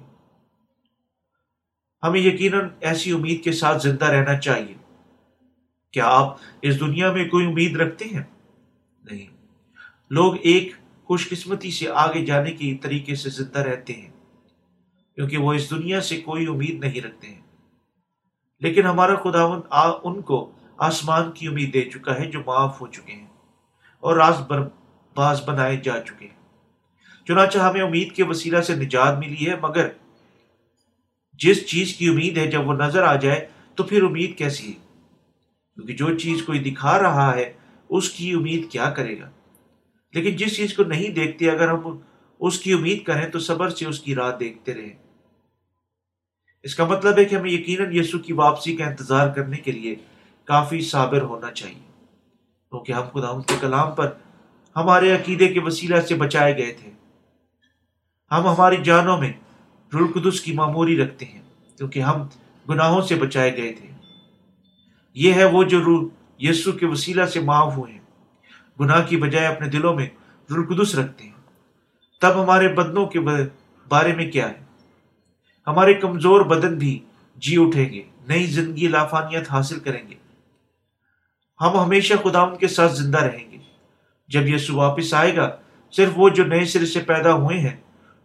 ہمیں 2.04 2.20
یقیناً 2.20 2.70
ایسی 2.82 3.12
امید 3.12 3.44
کے 3.44 3.52
ساتھ 3.52 3.84
زندہ 3.84 4.06
رہنا 4.06 4.40
چاہیے۔ 4.40 4.74
کیا 5.92 6.06
آپ 6.06 6.38
اس 6.62 6.80
دنیا 6.80 7.12
میں 7.12 7.30
کوئی 7.30 7.46
امید 7.46 7.76
رکھتے 7.76 8.06
ہیں؟ 8.06 8.24
نہیں۔ 9.12 9.26
لوگ 10.10 10.36
ایک 10.42 10.74
خوش 11.04 11.30
قسمتی 11.30 11.72
سے 11.72 11.90
آگے 11.90 12.26
جانے 12.26 12.52
کے 12.52 12.76
طریقے 12.76 13.16
سے 13.16 13.30
زندہ 13.30 13.60
رہتے 13.60 13.94
ہیں، 13.94 14.10
کیونکہ 15.16 15.38
وہ 15.38 15.54
اس 15.54 15.70
دنیا 15.70 16.02
سے 16.02 16.22
کوئی 16.22 16.48
امید 16.48 16.80
نہیں 16.80 17.02
رکھتے 17.02 17.28
ہیں۔ 17.28 17.42
لیکن 18.60 18.86
ہمارا 18.86 19.16
خداون 19.16 19.62
ان 20.04 20.22
کو 20.22 20.52
آسمان 20.78 21.32
کی 21.32 21.48
امید 21.48 21.74
دے 21.74 21.82
چکا 21.82 22.20
ہے 22.20 22.26
جو 22.26 22.40
معاف 22.46 22.82
ہو 22.82 22.88
چکے 22.88 23.14
ہیں 23.14 23.28
اور 24.00 24.16
راز 24.16 24.42
باز 25.16 25.42
بنائے 25.46 25.78
جا 25.78 26.00
چکے 26.00 26.26
ہیں۔ 26.26 26.36
چنانچہ 27.28 27.58
ہمیں 27.58 27.82
امید 27.82 28.12
کے 28.12 28.24
وسیلہ 28.24 28.62
سے 28.62 28.76
نجات 28.76 29.18
ملی 29.18 29.50
ہے، 29.50 29.56
مگر 29.62 29.88
جس 31.34 31.68
چیز 31.68 31.94
کی 31.94 32.08
امید 32.08 32.38
ہے 32.38 32.48
جب 32.48 32.68
وہ 32.68 32.74
نظر 32.74 33.04
آ 33.04 33.16
جائے 33.16 33.48
تو 33.76 33.84
پھر 33.84 34.04
امید 34.04 34.38
کیسی 34.38 34.68
ہے؟ 34.68 34.80
کیونکہ 35.76 35.94
جو 35.94 36.18
چیز 36.20 36.44
کوئی 36.44 36.60
دکھا 36.60 37.00
رہا 37.00 37.36
ہے، 37.36 37.54
اس 37.90 38.10
کی 38.10 38.34
امید 38.34 38.72
کیا 38.72 38.90
کرے 38.90 39.20
گا؟ 39.20 39.30
لیکن 40.14 40.36
جس 40.36 40.56
چیز 40.56 40.74
کو 40.74 40.84
نہیں 40.84 41.10
دیکھتے، 41.10 41.52
اگر 41.52 41.68
ہم 41.68 41.98
اس 42.40 42.60
کی 42.60 42.74
امید 42.74 43.04
کریں 43.04 43.30
تو 43.30 43.40
صبر 43.40 43.70
سے 43.70 43.86
اس 43.86 44.00
کی 44.00 44.16
راہ 44.16 44.38
دیکھتے 44.38 44.74
رہیں۔ 44.74 45.05
اس 46.66 46.76
کا 46.76 46.86
مطلب 46.86 47.18
ہے 47.18 47.26
کہ 47.26 47.36
ہمیں 47.36 47.52
یقیناً 47.52 47.96
یسو 47.96 48.20
کی 48.20 48.34
واپسی 48.34 48.76
کا 48.76 48.86
انتظار 48.86 49.30
کرنے 49.30 49.58
کے 49.58 49.72
لیے 49.72 49.96
کافی 50.44 50.82
صابر 50.82 51.22
ہونا 51.22 51.52
چاہیے۔ 51.52 52.04
کیونکہ 52.70 52.92
ہم 52.92 53.02
خدا 53.14 53.28
ان 53.28 53.42
کے 53.42 53.54
کلام 53.62 53.92
پر 53.92 54.12
ہمارے 54.76 55.12
عقیدے 55.12 55.48
کے 55.48 55.60
وسیلہ 55.60 56.02
سے 56.02 56.16
بچائے 56.16 56.58
گئے 56.58 56.74
تھے۔ 56.74 56.92
ہم 58.32 58.48
ہماری 58.48 58.76
جانوں 58.84 59.18
میں 59.18 59.34
رلقدس 59.94 60.42
کی 60.42 60.54
معموری 60.54 61.04
رکھتے 61.04 61.26
ہیں، 61.26 61.42
کیونکہ 61.78 62.00
ہم 62.00 62.28
گناہوں 62.70 63.02
سے 63.02 63.16
بچائے 63.16 63.58
گئے 63.58 63.74
تھے۔ 63.74 63.88
یہ 65.14 65.34
ہے 65.34 65.46
وہ 65.46 65.64
جو 65.64 65.84
روح 65.84 66.10
یسو 66.40 66.72
کے 66.72 66.86
وسیلہ 66.86 67.26
سے 67.26 67.40
معاف 67.40 67.78
ہوئے 67.78 67.94
ہیں۔ 67.94 68.02
گناہ 68.80 69.06
کی 69.06 69.18
بجائے 69.18 69.48
اپنے 69.48 69.68
دلوں 69.68 69.94
میں 69.94 70.08
رلقدس 70.50 70.96
رکھتے 70.96 71.24
ہیں۔ 71.24 71.32
تب 72.22 72.44
ہمارے 72.44 72.68
بدنوں 72.68 73.06
کے 73.06 73.20
بارے 73.88 74.16
میں 74.16 74.32
کیا 74.32 74.50
ہے؟ 74.50 74.65
ہمارے 75.68 75.94
کمزور 75.94 76.42
بدن 76.42 76.78
بھی 76.78 77.00
جی 77.36 77.56
اٹھیں 77.60 77.94
گے، 77.94 78.04
نئی 78.28 78.46
زندگی 78.46 78.88
لافانیت 78.88 79.52
حاصل 79.52 79.80
کریں 79.80 80.10
گے۔ 80.10 80.16
ہم 81.62 81.80
ہمیشہ 81.80 82.14
خدا 82.24 82.42
ان 82.42 82.58
کے 82.58 82.68
ساتھ 82.68 82.94
زندہ 82.94 83.18
رہیں 83.18 83.52
گے۔ 83.52 83.58
جب 84.28 84.48
یسو 84.48 84.76
واپس 84.76 85.14
آئے 85.14 85.36
گا، 85.36 85.56
صرف 85.92 86.12
وہ 86.16 86.30
جو 86.30 86.46
نئے 86.46 86.66
سرے 86.66 86.86
سے 86.86 87.00
پیدا 87.00 87.34
ہوئے 87.34 87.60
ہیں، 87.60 87.78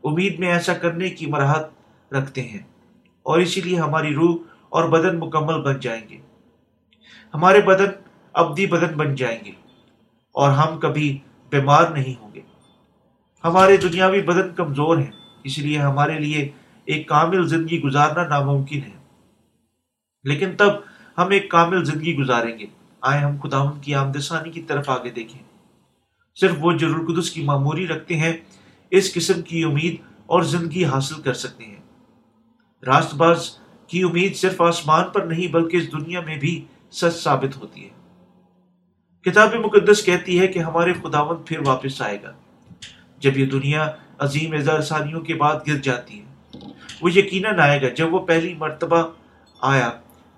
امید 0.05 0.39
میں 0.39 0.49
ایسا 0.49 0.75
کرنے 0.75 1.11
کی 1.11 1.27
مراحت 1.27 1.67
رکھتے 2.15 2.43
ہیں۔ 2.43 2.59
اور 3.23 3.39
اسی 3.39 3.61
لیے 3.61 3.79
ہماری 3.79 4.15
روح 4.15 4.37
اور 4.69 4.89
بدن 4.89 5.19
مکمل 5.19 5.63
بن 5.63 5.81
جائیں 5.81 6.09
گے۔ 6.09 6.19
ہمارے 7.35 7.61
بدن 7.61 7.91
ابدی 8.33 8.67
بدن 8.67 8.97
بن 8.97 9.15
جائیں 9.15 9.39
گے۔ 9.45 9.51
اور 10.33 10.51
ہم 10.51 10.79
کبھی 10.79 11.19
بیمار 11.51 11.89
نہیں 11.91 12.21
ہوں 12.21 12.35
گے۔ 12.35 12.41
ہمارے 13.45 13.77
دنیاوی 13.77 14.23
بدن 14.23 14.55
کمزور 14.55 14.99
ہیں 14.99 15.13
اس 15.45 15.59
لیے 15.59 15.79
ہمارے 15.79 16.19
لیے 16.19 16.49
ایک 16.91 17.09
کامل 17.09 17.47
زندگی 17.47 17.81
گزارنا 17.81 18.27
ناممکن 18.27 18.79
ہے۔ 18.79 19.01
لیکن 20.25 20.53
تب 20.57 20.71
ہم 21.19 21.31
ایک 21.31 21.51
کامل 21.51 21.85
زندگی 21.85 22.17
گزاریں 22.17 22.59
گے۔ 22.59 22.67
آئے 23.01 23.21
ہم 23.21 23.37
خداون 23.43 23.81
کی 23.81 23.95
آمدسانی 23.95 24.51
کی 24.51 24.63
طرف 24.63 24.91
آگے 24.91 25.11
دیکھیں۔ 25.11 25.43
صرف 26.35 26.55
وہ 26.59 26.73
جو 26.73 26.95
القدس 26.95 27.31
کی 27.31 27.43
معموری 27.45 27.87
رکھتے 27.87 28.17
ہیں، 28.17 28.33
اس 28.91 29.15
قسم 29.15 29.43
کی 29.43 29.65
امید 29.65 29.97
اور 30.27 30.43
زندگی 30.43 30.85
حاصل 30.85 31.23
کر 31.23 31.33
سکتے 31.33 31.65
ہیں۔ 31.65 31.81
راست 32.87 33.15
باز 33.15 33.51
کی 33.87 34.03
امید 34.03 34.37
صرف 34.37 34.61
آسمان 34.61 35.05
پر 35.13 35.21
نہیں، 35.21 35.47
بلکہ 35.47 35.77
اس 35.77 35.93
دنیا 35.93 36.21
میں 36.21 36.39
بھی 36.39 36.65
سچ 36.91 37.23
ثابت 37.23 37.57
ہوتی 37.57 37.89
ہے۔ 37.89 37.91
کتاب 39.23 39.55
مقدس 39.55 40.05
کہتی 40.05 40.41
ہے 40.41 40.47
کہ 40.47 40.59
ہمارے 40.59 40.93
خداون 40.93 41.37
پھر 41.47 41.59
واپس 41.67 42.03
آئے 42.03 42.23
گا۔ 42.23 42.33
جب 43.19 43.39
یہ 43.39 43.47
دنیا 43.47 43.91
عظیم 44.19 44.81
ثانیوں 44.81 45.21
کے 45.21 45.35
بعد 45.35 45.55
گر 45.69 45.79
جاتی 45.79 46.21
ہے 46.21 46.30
وہ 47.01 47.13
یقیناً 47.13 47.59
آئے 47.59 47.83
گا۔ 47.83 47.89
جب 47.89 48.15
وہ 48.15 48.27
پہلی 48.27 48.55
مرتبہ 48.55 49.03
آیا، 49.61 49.91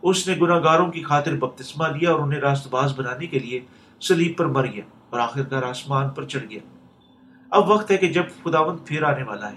اس 0.03 0.29
نے 0.29 0.35
گناہ 0.41 0.61
گاروں 0.65 0.93
کی 0.93 1.03
خاطر 1.03 1.35
بپتسمہ 1.35 1.87
لیا 1.87 2.13
اور 2.13 2.21
انہیں 2.21 2.41
راست 2.41 2.69
باز 2.69 2.99
بنانے 2.99 3.27
کے 3.27 3.39
لیے 3.39 3.61
سلیب 4.01 4.37
پر 4.37 4.47
مر 4.47 4.67
گیا 4.67 4.85
اور 5.11 5.21
آخر 5.21 5.43
کار 5.43 5.63
آسمان 5.63 6.09
پر 6.09 6.25
چڑھ 6.25 6.45
گیا۔ 6.51 6.61
اب 7.51 7.71
وقت 7.71 7.91
ہے 7.91 7.97
کہ 7.97 8.09
جب 8.09 8.23
خداون 8.45 8.79
پھر 8.85 9.03
آنے 9.03 9.23
والا 9.23 9.53
ہے۔ 9.53 9.57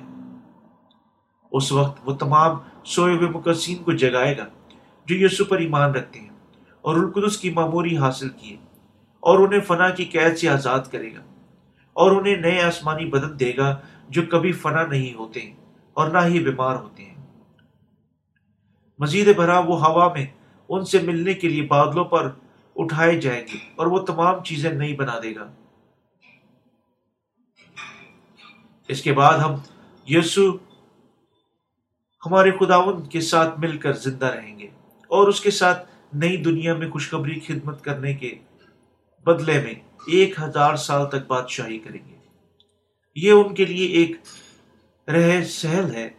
اس 1.52 1.72
وقت 1.72 2.02
وہ 2.06 2.16
تمام 2.16 2.58
سوئے 2.84 3.16
ہوئے 3.16 3.30
مقصین 3.30 3.84
کو 3.84 3.92
جگائے 3.92 4.38
گا 4.38 4.46
جو 5.06 5.26
یسو 5.26 5.46
پر 5.46 5.58
ایمان 5.58 5.92
رکھتے 5.92 6.20
ہیں 6.20 6.30
اور 6.82 6.96
القدس 6.96 7.38
کی 7.38 7.50
معموری 7.50 7.98
حاصل 7.98 8.30
کیے 8.30 8.58
اور 9.20 9.40
انہیں 9.40 9.62
فنا 9.62 9.90
کی 9.90 10.06
قید 10.06 10.38
سے 10.38 10.50
آزاد 10.50 10.80
کرے 10.92 11.14
گا 11.14 11.22
اور 11.94 12.12
انہیں 12.12 12.36
نئے 12.36 12.62
آسمانی 12.62 13.06
بدن 13.06 13.40
دے 13.40 13.54
گا 13.58 13.78
جو 14.10 14.22
کبھی 14.32 14.52
فنا 14.52 14.86
نہیں 14.86 15.14
ہوتے۔ 15.14 15.42
ہیں 15.42 15.65
اور 15.96 16.10
نہ 16.10 16.18
ہی 16.26 16.40
بیمار 16.44 16.76
ہوتے 16.76 17.04
ہیں۔ 17.04 17.16
مزید 19.00 19.36
بھرا 19.36 19.60
وہ 19.60 19.86
ہوا 19.86 20.14
میں 20.14 20.26
ان 20.70 20.86
سے 20.86 21.00
ملنے 21.02 21.34
کے 21.34 21.50
لیے 21.50 21.62
بادلوں 21.62 22.06
پر 22.06 22.32
اٹھائے 22.76 23.22
جائیں 23.22 23.44
گے 23.54 23.58
اور 23.76 23.88
وہ 23.88 24.00
تمام 24.00 24.44
چیزیں 24.44 24.72
نہیں 24.72 24.96
بنا 24.96 25.20
دے 25.24 25.36
گا۔ 25.36 25.52
اس 28.88 29.02
کے 29.02 29.14
بعد 29.14 29.38
ہم 29.38 29.54
یسو، 30.08 30.58
ہمارے 32.26 32.52
خداون 32.52 33.10
کے 33.10 33.22
ساتھ 33.22 33.60
مل 33.60 33.78
کر 33.78 33.94
زندہ 33.94 34.26
رہیں 34.26 34.60
گے 34.60 34.68
اور 35.08 35.28
اس 35.28 35.42
کے 35.42 35.52
ساتھ 35.52 35.88
نئی 36.14 36.38
دنیا 36.38 36.74
میں 36.74 36.90
خوشخبری 36.90 37.40
خدمت 37.40 37.84
کرنے 37.84 38.14
کے 38.14 38.36
بدلے 39.26 39.62
میں 39.62 39.74
ایک 40.08 40.40
ہزار 40.42 40.76
سال 40.76 41.10
تک 41.10 41.28
بادشاہی 41.28 41.80
کریں 41.80 42.00
گے۔ 42.10 42.16
یہ 43.16 43.32
ان 43.32 43.54
کے 43.54 43.66
لیے 43.66 43.88
ایک 43.88 44.12
رہ 45.14 45.44
سہل 45.44 45.96
ہے، 45.96 46.10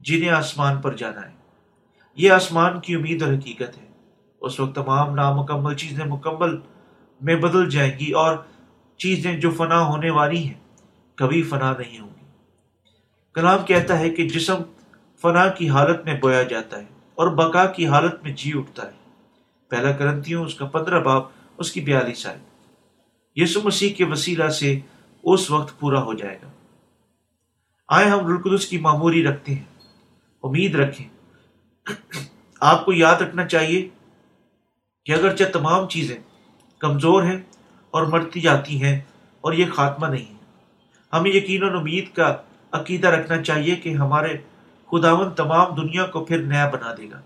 جنہیں 0.00 0.30
آسمان 0.30 0.80
پر 0.80 0.96
جانا 0.96 1.26
ہے۔ 1.26 1.32
یہ 2.16 2.30
آسمان 2.30 2.80
کی 2.80 2.94
امید 2.94 3.22
اور 3.22 3.32
حقیقت 3.32 3.78
ہے۔ 3.78 3.86
اس 4.40 4.60
وقت 4.60 4.74
تمام 4.74 5.14
نامکمل 5.14 5.74
چیزیں 5.74 6.04
مکمل 6.04 6.56
میں 7.20 7.36
بدل 7.36 7.70
جائیں 7.70 7.98
گی 7.98 8.12
اور 8.12 8.36
چیزیں 8.96 9.36
جو 9.36 9.50
فنا 9.50 9.80
ہونے 9.80 10.10
والی 10.10 10.44
ہیں، 10.44 10.60
کبھی 11.14 11.42
فنا 11.42 11.74
نہیں 11.78 11.98
ہوں 11.98 12.10
گی۔ 12.20 12.26
کلام 13.34 13.64
کہتا 13.66 13.98
ہے 13.98 14.10
کہ 14.10 14.28
جسم 14.28 14.56
فنا 15.22 15.48
کی 15.48 15.68
حالت 15.68 16.04
میں 16.04 16.20
بویا 16.20 16.42
جاتا 16.42 16.78
ہے 16.78 16.84
اور 17.14 17.26
بقا 17.26 17.66
کی 17.66 17.86
حالت 17.86 18.14
میں 18.22 18.32
جی 18.32 18.52
اٹھتا 18.54 18.86
ہے۔ 18.86 19.02
پہلا 19.68 19.92
کرنتیوں، 19.92 20.44
اس 20.44 20.54
کا 20.54 20.64
پندرہ 20.64 21.00
باپ 21.00 21.26
اس 21.58 21.72
کی 21.72 21.80
بیالیس 21.80 22.26
آئے 22.26 22.38
یسو 23.36 23.60
مسیح 23.64 23.94
کے 23.94 24.04
وسیلہ 24.04 24.48
سے 24.48 24.80
اس 25.22 25.50
وقت 25.50 25.80
پورا 25.80 26.02
ہو 26.02 26.14
جائے 26.14 26.38
گا۔ 26.42 26.50
آئے 27.92 28.08
ہم 28.08 28.26
رلقدس 28.26 28.66
کی 28.66 28.78
معموری 28.78 29.24
رکھتے 29.24 29.54
ہیں، 29.54 29.64
امید 30.42 30.74
رکھیں۔ 30.74 31.08
آپ 32.60 32.84
کو 32.84 32.92
یاد 32.92 33.22
رکھنا 33.22 33.46
چاہیے 33.46 33.88
کہ 35.06 35.12
اگرچہ 35.12 35.44
تمام 35.52 35.88
چیزیں 35.88 36.16
کمزور 36.78 37.22
ہیں 37.22 37.40
اور 37.90 38.06
مرتی 38.06 38.40
جاتی 38.40 38.82
ہیں 38.82 39.00
اور 39.40 39.52
یہ 39.52 39.66
خاتمہ 39.72 40.06
نہیں 40.06 40.30
ہے، 40.30 40.38
ہمیں 41.12 41.30
یقیناً 41.30 41.76
امید 41.76 42.12
کا 42.14 42.36
عقیدہ 42.72 43.08
رکھنا 43.08 43.42
چاہیے 43.42 43.74
کہ 43.76 43.94
ہمارے 43.94 44.36
خداون 44.90 45.34
تمام 45.34 45.74
دنیا 45.74 46.06
کو 46.06 46.24
پھر 46.24 46.42
نیا 46.42 46.68
بنا 46.70 46.94
دے 46.98 47.10
گا۔ 47.10 47.20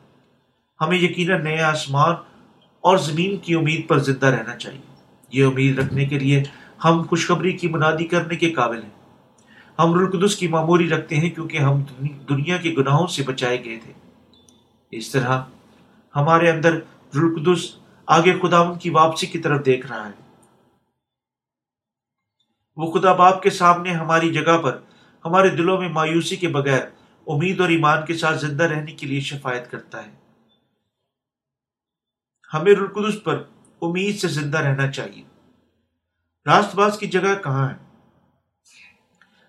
ہمیں 0.81 0.99
یقیناً 0.99 1.45
نئے 1.45 1.61
آسمان 1.63 2.15
اور 2.85 2.99
زمین 2.99 3.37
کی 3.37 3.55
امید 3.55 3.89
پر 3.89 3.99
زندہ 3.99 4.27
رہنا 4.27 4.57
چاہیے۔ 4.57 4.95
یہ 5.31 5.45
امید 5.45 5.79
رکھنے 5.79 6.05
کے 6.05 6.19
لیے 6.19 6.43
ہم 6.85 7.03
خوشخبری 7.03 7.53
کی 7.53 7.69
منادی 7.69 8.07
کرنے 8.07 8.37
کے 8.37 8.51
قابل 8.51 8.83
ہیں۔ 8.83 8.96
ہم 9.79 9.95
رلقدس 9.95 10.37
کی 10.37 10.49
معموری 10.49 10.89
رکھتے 10.89 11.17
ہیں 11.17 11.31
کیونکہ 11.31 11.59
ہم 11.59 11.83
دنیا 12.29 12.57
کے 12.57 12.75
گناہوں 12.79 13.07
سے 13.07 13.23
بچائے 13.23 13.65
گئے 13.65 13.79
تھے۔ 13.85 13.93
اس 14.91 15.11
طرح 15.11 15.43
ہمارے 16.17 16.51
اندر 16.51 16.73
رلقدس 17.15 17.77
آگے 18.07 18.39
خدا 18.43 18.59
ان 18.59 18.79
کی 18.79 18.91
واپسی 18.91 19.27
کی 19.27 19.39
طرف 19.39 19.67
دیکھ 19.67 19.87
رہا 19.87 20.09
ہے۔ 20.09 20.27
وہ 22.77 22.93
خدا 22.93 23.13
باپ 23.13 23.43
کے 23.43 23.51
سامنے 23.51 23.93
ہماری 23.93 24.33
جگہ 24.33 24.59
پر 24.59 24.81
ہمارے 25.25 25.49
دلوں 25.49 25.81
میں 25.81 25.89
مایوسی 25.89 26.37
کے 26.37 26.49
بغیر 26.49 26.81
امید 27.27 27.61
اور 27.61 27.69
ایمان 27.69 28.07
کے 28.07 28.15
ساتھ 28.15 28.39
زندہ 28.39 28.65
رہنے 28.65 28.93
کے 28.93 29.07
لیے 29.07 29.21
شفایت 29.21 29.71
کرتا 29.71 30.07
ہے۔ 30.07 30.11
ہمیں 32.55 32.75
رلقدس 32.75 33.25
پر 33.25 33.43
امید 33.83 34.19
سے 34.19 34.29
زندہ 34.29 34.59
رہنا 34.59 34.91
چاہیے۔ 34.91 35.23
راست 36.47 36.75
باز 36.75 36.99
کی 36.99 37.07
جگہ 37.07 37.43
کہاں 37.45 37.69
ہے؟ 37.69 37.86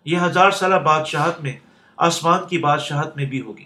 یہ 0.07 0.17
ہزار 0.17 0.51
سالہ 0.51 0.75
بادشاہت 0.75 1.41
میں، 1.41 1.53
آسمان 1.97 2.39
کی 2.49 2.57
بادشاہت 2.57 3.17
میں 3.17 3.25
بھی 3.25 3.41
ہوگی۔ 3.41 3.65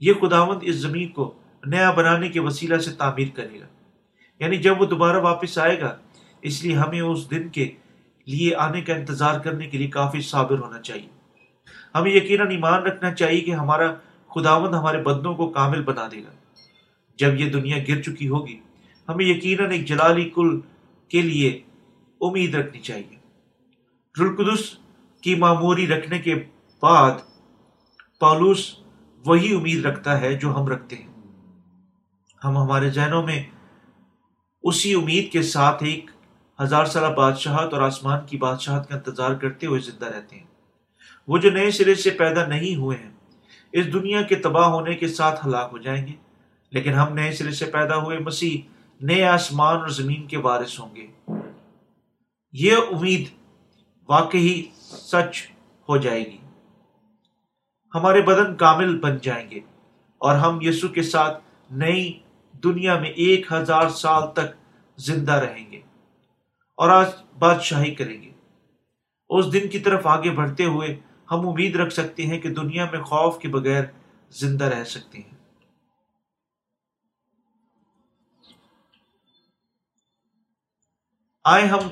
یہ 0.00 0.12
خداوند 0.12 0.58
اس 0.62 0.74
زمین 0.74 1.08
کو 1.08 1.34
نیا 1.66 1.90
بنانے 1.90 2.28
کے 2.28 2.40
وسیلہ 2.40 2.78
سے 2.78 2.92
تعمیر 2.92 3.28
کرے 3.34 3.60
گا۔ 3.60 3.66
یعنی 4.40 4.56
جب 4.56 4.80
وہ 4.80 4.86
دوبارہ 4.86 5.16
واپس 5.16 5.58
آئے 5.58 5.80
گا، 5.80 5.96
اس 6.42 6.64
لیے 6.64 6.76
ہمیں 6.76 7.00
اس 7.00 7.30
دن 7.30 7.48
کے 7.48 7.72
لیے 8.26 8.54
آنے 8.54 8.82
کا 8.82 8.94
انتظار 8.94 9.40
کرنے 9.40 9.66
کے 9.66 9.78
لیے 9.78 9.86
کافی 9.86 10.20
صابر 10.20 10.58
ہونا 10.58 10.80
چاہیے۔ 10.80 11.08
ہمیں 11.94 12.10
یقیناً 12.10 12.50
ایمان 12.50 12.82
رکھنا 12.82 13.14
چاہیے 13.14 13.40
کہ 13.40 13.50
ہمارا 13.50 13.94
خداوند 14.34 14.74
ہمارے 14.74 15.02
بندوں 15.02 15.34
کو 15.34 15.50
کامل 15.50 15.82
بنا 15.82 16.08
دے 16.12 16.18
گا۔ 16.18 16.32
جب 17.18 17.40
یہ 17.40 17.50
دنیا 17.50 17.78
گر 17.88 18.02
چکی 18.02 18.28
ہوگی، 18.28 18.60
ہمیں 19.08 19.24
یقیناً 19.24 19.70
ایک 19.70 19.84
جلالی 19.84 20.30
کل 20.34 20.60
کے 21.08 21.22
لیے 21.22 21.60
امید 22.20 22.54
رکھنی 22.54 22.80
چاہیے۔ 22.80 23.16
رلقدس 24.20 24.83
کی 25.24 25.34
معموری 25.34 25.86
رکھنے 25.86 26.18
کے 26.18 26.34
بعد 26.82 27.12
پالوس 28.18 28.78
وہی 29.26 29.54
امید 29.54 29.84
رکھتا 29.84 30.20
ہے 30.20 30.34
جو 30.34 30.56
ہم 30.56 30.68
رکھتے 30.68 30.96
ہیں۔ 30.96 31.08
ہم 32.44 32.58
ہمارے 32.58 32.90
ذہنوں 32.90 33.22
میں 33.22 33.42
اسی 34.62 34.94
امید 34.94 35.32
کے 35.32 35.42
ساتھ 35.42 35.82
ایک 35.82 36.10
ہزار 36.62 36.84
سالہ 36.84 37.14
بادشاہت 37.14 37.74
اور 37.74 37.82
آسمان 37.82 38.26
کی 38.26 38.36
بادشاہت 38.36 38.88
کا 38.88 38.94
انتظار 38.96 39.34
کرتے 39.34 39.66
ہوئے 39.66 39.80
زندہ 39.80 40.06
رہتے 40.06 40.36
ہیں۔ 40.36 40.46
وہ 41.28 41.38
جو 41.38 41.50
نئے 41.50 41.70
سرے 41.70 41.94
سے 41.94 42.10
پیدا 42.10 42.46
نہیں 42.46 42.76
ہوئے 42.76 42.96
ہیں، 42.96 43.10
اس 43.72 43.92
دنیا 43.92 44.22
کے 44.22 44.34
تباہ 44.34 44.66
ہونے 44.66 44.94
کے 44.94 45.08
ساتھ 45.08 45.46
ہلاک 45.46 45.68
ہو 45.72 45.78
جائیں 45.78 46.06
گے۔ 46.06 46.12
لیکن 46.70 46.92
ہم 46.92 47.14
نئے 47.14 47.32
سرے 47.32 47.50
سے 47.50 47.64
پیدا 47.64 47.96
ہوئے 47.96 48.18
مسیح 48.18 48.58
نئے 49.00 49.24
آسمان 49.24 49.76
اور 49.76 49.88
زمین 49.88 50.26
کے 50.26 50.36
وارث 50.36 50.80
ہوں 50.80 50.96
گے۔ 50.96 51.06
یہ 52.52 52.72
امید 52.72 53.28
واقعی 54.08 54.62
سچ 54.94 55.50
ہو 55.88 55.96
جائے 55.96 56.20
گی۔ 56.20 56.38
ہمارے 57.94 58.22
بدن 58.22 58.56
کامل 58.56 59.00
بن 59.00 59.16
جائیں 59.18 59.50
گے 59.50 59.60
اور 60.18 60.36
ہم 60.36 60.58
یسو 60.62 60.88
کے 60.88 61.02
ساتھ 61.02 61.44
نئی 61.70 62.20
دنیا 62.52 62.98
میں 62.98 63.10
ایک 63.10 63.52
ہزار 63.52 63.88
سال 63.88 64.32
تک 64.32 64.56
زندہ 64.96 65.32
رہیں 65.32 65.72
گے 65.72 65.80
اور 66.76 66.88
آج 66.88 67.06
بادشاہی 67.38 67.94
کریں 67.94 68.22
گے۔ 68.22 68.30
اس 69.28 69.52
دن 69.52 69.68
کی 69.68 69.78
طرف 69.78 70.06
آگے 70.06 70.30
بڑھتے 70.30 70.64
ہوئے 70.64 71.00
ہم 71.30 71.48
امید 71.48 71.76
رکھ 71.76 71.92
سکتے 71.92 72.26
ہیں 72.26 72.40
کہ 72.40 72.54
دنیا 72.54 72.86
میں 72.92 73.00
خوف 73.00 73.38
کے 73.38 73.48
بغیر 73.48 73.84
زندہ 74.30 74.64
رہ 74.64 74.84
سکتے 74.84 75.18
ہیں۔ 75.18 75.34
آئے 81.44 81.66
ہم 81.66 81.88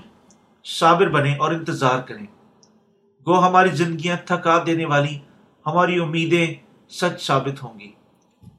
صابر 0.64 1.08
بنے 1.08 1.36
اور 1.36 1.52
انتظار 1.52 1.98
کریں۔ 1.98 2.26
گو 3.26 3.46
ہماری 3.46 3.68
زندگیاں 3.68 4.16
تھکا 4.26 4.62
دینے 4.66 4.84
والی، 4.84 5.18
ہماری 5.66 6.00
امیدیں 6.00 6.54
سچ 6.88 7.22
ثابت 7.22 7.62
ہوں 7.62 7.80
گی، 7.80 7.92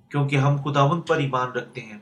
کیونکہ 0.09 0.35
ہم 0.35 0.57
خداون 0.63 1.01
پر 1.01 1.17
ایمان 1.17 1.51
رکھتے 1.51 1.81
ہیں۔ 1.81 1.97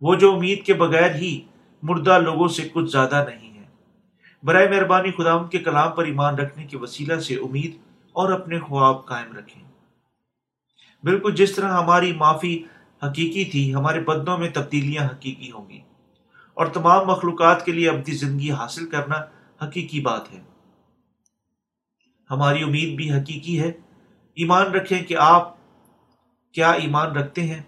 وہ 0.00 0.14
جو 0.14 0.34
امید 0.34 0.64
کے 0.64 0.74
بغیر 0.74 1.14
ہی 1.14 1.40
مردہ 1.82 2.18
لوگوں 2.18 2.48
سے 2.48 2.68
کچھ 2.72 2.90
زیادہ 2.90 3.24
نہیں 3.28 3.58
ہے۔ 3.58 3.64
برائے 4.42 4.68
مہربانی 4.68 5.10
خداون 5.10 5.48
کے 5.48 5.58
کلام 5.58 5.92
پر 5.92 6.04
ایمان 6.04 6.34
رکھنے 6.34 6.66
کے 6.66 6.76
وسیلہ 6.76 7.20
سے 7.20 7.34
امید 7.34 7.76
اور 8.12 8.32
اپنے 8.32 8.58
خواب 8.58 9.06
قائم 9.06 9.36
رکھیں۔ 9.36 9.64
بالکل 11.02 11.34
جس 11.34 11.54
طرح 11.54 11.72
ہماری 11.72 12.12
معافی 12.12 12.64
حقیقی 13.02 13.44
تھی، 13.44 13.74
ہمارے 13.74 14.00
بدنوں 14.00 14.38
میں 14.38 14.50
تبدیلیاں 14.50 15.04
حقیقی 15.04 15.50
ہوں 15.52 15.70
گی۔ 15.70 15.80
اور 16.54 16.66
تمام 16.66 17.06
مخلوقات 17.06 17.64
کے 17.64 17.72
لیے 17.72 17.88
اپنی 17.88 18.14
زندگی 18.14 18.50
حاصل 18.50 18.90
کرنا 18.90 19.14
حقیقی 19.64 20.00
بات 20.00 20.32
ہے۔ 20.32 20.49
ہماری 22.30 22.62
امید 22.62 22.96
بھی 22.96 23.10
حقیقی 23.10 23.60
ہے۔ 23.60 23.72
ایمان 24.34 24.66
رکھیں 24.66 25.02
کہ 25.02 25.16
آپ 25.16 25.56
کیا 26.52 26.70
ایمان 26.70 27.12
رکھتے 27.12 27.42
ہیں؟ 27.42 27.62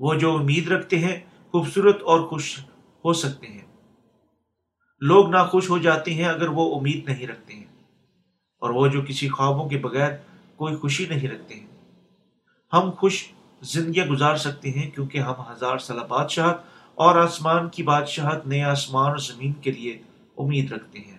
وہ 0.00 0.14
جو 0.14 0.36
امید 0.36 0.68
رکھتے 0.68 0.98
ہیں، 0.98 1.20
خوبصورت 1.50 2.02
اور 2.02 2.20
خوش 2.20 2.58
ہو 3.04 3.12
سکتے 3.12 3.46
ہیں۔ 3.46 3.66
لوگ 5.00 5.30
ناخوش 5.30 5.70
ہو 5.70 5.78
جاتے 5.78 6.14
ہیں 6.14 6.24
اگر 6.24 6.48
وہ 6.48 6.78
امید 6.78 7.08
نہیں 7.08 7.26
رکھتے 7.26 7.54
ہیں۔ 7.54 7.64
اور 8.60 8.70
وہ 8.70 8.88
جو 8.88 9.02
کسی 9.08 9.28
خوابوں 9.28 9.68
کے 9.68 9.78
بغیر 9.78 10.10
کوئی 10.56 10.76
خوشی 10.76 11.06
نہیں 11.08 11.28
رکھتے 11.28 11.54
ہیں۔ 11.54 11.66
ہم 12.72 12.90
خوش 12.90 13.32
زندگیاں 13.60 14.06
گزار 14.06 14.36
سکتے 14.36 14.70
ہیں 14.70 14.90
کیونکہ 14.90 15.18
ہم 15.18 15.34
ہزار 15.52 15.78
سالہ 15.78 16.00
بادشاہت 16.00 16.56
اور 16.94 17.16
آسمان 17.16 17.68
کی 17.68 17.82
بادشاہت، 17.82 18.46
نئے 18.46 18.62
آسمان 18.62 19.08
اور 19.08 19.16
زمین 19.16 19.52
کے 19.52 19.70
لیے 19.72 20.02
امید 20.38 20.72
رکھتے 20.72 20.98
ہیں۔ 20.98 21.17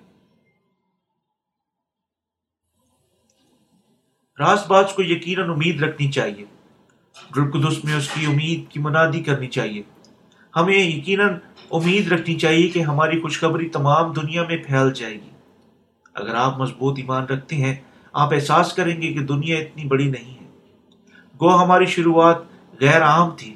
راس 4.39 4.67
باز 4.67 4.93
کو 4.95 5.03
یقیناً 5.03 5.49
امید 5.49 5.83
رکھنی 5.83 6.11
چاہیے۔ 6.11 6.45
گلقدس 7.35 7.85
میں 7.85 7.95
اس 7.95 8.09
کی 8.09 8.25
امید 8.25 8.71
کی 8.71 8.79
منادی 8.79 9.23
کرنی 9.23 9.47
چاہیے۔ 9.47 9.81
ہمیں 10.55 10.79
یقیناً 10.79 11.33
امید 11.71 12.11
رکھنی 12.11 12.35
چاہیے 12.35 12.67
کہ 12.67 12.79
ہماری 12.79 13.21
خوشخبری 13.21 13.69
تمام 13.69 14.13
دنیا 14.13 14.43
میں 14.43 14.57
پھیل 14.57 14.93
جائے 14.93 15.13
گی۔ 15.13 15.29
اگر 16.13 16.35
آپ 16.35 16.59
مضبوط 16.59 16.99
ایمان 16.99 17.23
رکھتے 17.23 17.55
ہیں، 17.55 17.75
آپ 18.13 18.33
احساس 18.33 18.73
کریں 18.73 19.01
گے 19.01 19.13
کہ 19.13 19.19
دنیا 19.19 19.57
اتنی 19.57 19.85
بڑی 19.85 20.09
نہیں 20.09 20.43
ہے۔ 20.43 20.47
گو 21.41 21.63
ہماری 21.63 21.85
شروعات 21.85 22.35
غیر 22.81 23.03
عام 23.03 23.29
تھی۔ 23.37 23.55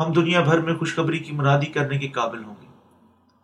ہم 0.00 0.12
دنیا 0.12 0.40
بھر 0.40 0.58
میں 0.58 0.74
خوشخبری 0.74 1.18
کی 1.18 1.32
منادی 1.32 1.66
کرنے 1.66 1.98
کے 1.98 2.08
قابل 2.08 2.44
ہوں 2.44 2.54
گے۔ 2.62 2.66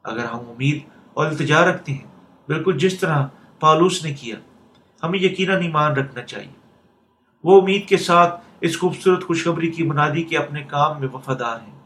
اگر 0.04 0.24
ہم 0.24 0.38
امید 0.38 0.78
اور 1.14 1.26
التجا 1.26 1.64
رکھتے 1.64 1.92
ہیں، 1.92 2.06
بالکل 2.48 2.78
جس 2.78 2.98
طرح 2.98 3.26
پالوس 3.60 4.04
نے 4.04 4.14
کیا، 4.14 4.36
ہمیں 5.02 5.18
یقیناً 5.18 5.62
ایمان 5.62 5.92
رکھنا 5.92 6.22
چاہیے۔ 6.22 6.59
وہ 7.44 7.60
امید 7.60 7.88
کے 7.88 7.96
ساتھ 7.96 8.44
اس 8.60 8.78
خوبصورت 8.78 9.24
خوشخبری 9.24 9.70
کی 9.70 9.82
منادی 9.82 10.22
کے 10.22 10.38
اپنے 10.38 10.62
کام 10.62 11.00
میں 11.00 11.08
وفادار 11.12 11.56
ہیں۔ 11.66 11.78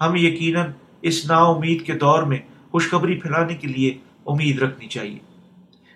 ہمیں 0.00 0.20
یقیناً 0.20 0.70
اس 1.02 1.26
نا 1.26 1.36
امید 1.36 1.82
کے 1.82 1.92
دور 1.92 2.22
میں 2.22 2.38
خوشخبری 2.70 3.20
پھیلانے 3.20 3.54
کے 3.54 3.68
لیے 3.68 3.98
امید 4.26 4.62
رکھنی 4.62 4.86
چاہیے۔ 4.86 5.18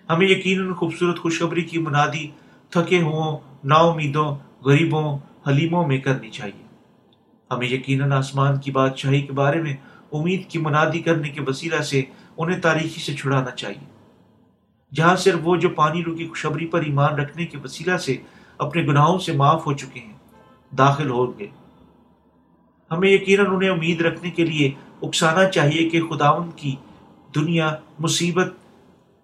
ہمیں 0.09 0.27
یقیناً 0.27 0.73
خوبصورت 0.73 1.19
خوشخبری 1.19 1.61
کی 1.61 1.77
منادی 1.77 2.27
تھکے 2.69 3.01
ہوں 3.01 3.37
نا 3.63 3.75
امیدوں 3.75 4.35
غریبوں، 4.65 5.17
حلیموں 5.47 5.87
میں 5.87 5.97
کرنی 5.97 6.29
چاہیے۔ 6.29 6.63
ہمیں 7.51 7.67
یقیناً 7.67 8.11
آسمان 8.11 8.57
کی 8.57 8.71
بادشاہی 8.71 9.21
کے 9.21 9.31
بارے 9.31 9.61
میں 9.61 9.75
امید 10.11 10.47
کی 10.47 10.59
منادی 10.59 10.99
کرنے 10.99 11.29
کے 11.29 11.41
وسیلہ 11.47 11.81
سے 11.81 12.01
انہیں 12.37 12.61
تاریخی 12.61 13.01
سے 13.01 13.13
چھڑانا 13.13 13.51
چاہیے۔ 13.51 13.85
جہاں 14.93 15.15
صرف 15.15 15.39
وہ 15.43 15.55
جو 15.55 15.69
پانی 15.69 16.03
رو 16.03 16.15
کی 16.15 16.27
خوشبری 16.27 16.65
پر 16.65 16.81
ایمان 16.81 17.13
رکھنے 17.13 17.45
کے 17.45 17.57
وسیلہ 17.63 17.97
سے 17.97 18.17
اپنے 18.59 18.81
گناہوں 18.83 19.17
سے 19.19 19.31
معاف 19.31 19.67
ہو 19.67 19.73
چکے 19.73 19.99
ہیں، 19.99 20.13
داخل 20.77 21.09
ہو 21.09 21.39
گئے۔ 21.39 21.47
ہمیں 22.91 23.09
یقیناً 23.09 23.45
انہیں 23.47 23.69
امید 23.69 24.01
رکھنے 24.01 24.31
کے 24.31 24.45
لیے 24.45 24.71
اکسانا 25.01 25.49
چاہیے 25.49 25.89
کہ 25.89 26.01
خداون 26.07 26.49
کی 26.55 26.75
دنیا 27.35 27.75
مصیبت 27.99 28.53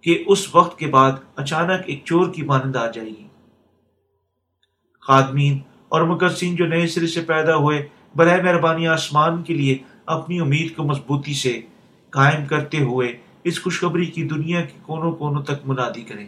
کے 0.02 0.24
اس 0.28 0.56
وقت 0.56 0.80
کے 0.80 0.88
بعد 0.88 1.12
اچانک 1.36 1.82
ایک 1.86 2.02
چور 2.06 2.34
کی 2.34 2.42
مانند 2.42 2.76
آ 2.76 2.92
جائے۔ 2.92 3.10
گی 3.10 3.28
خادمین 5.02 5.60
اور 5.90 6.02
مقصین 6.02 6.56
جو 6.56 6.66
نئے 6.66 6.88
سرے 6.88 7.08
سے 7.08 7.22
پیدا 7.22 7.56
ہوئے، 7.56 7.88
برائے 8.16 8.42
مہربانی 8.42 8.88
آسمان 8.88 9.44
کے 9.44 9.54
لیے 9.54 9.78
اپنی 10.06 10.40
امید 10.40 10.76
کو 10.76 10.84
مضبوطی 10.84 11.34
سے 11.34 11.62
قائم 12.10 12.46
کرتے 12.46 12.78
ہوئے 12.78 13.18
اس 13.44 13.64
خوشخبری 13.64 14.06
کی 14.06 14.24
دنیا 14.24 14.62
کے 14.62 14.78
کونوں 14.82 15.12
کونوں 15.12 15.44
تک 15.44 15.66
منادی 15.66 16.02
کریں۔ 16.02 16.28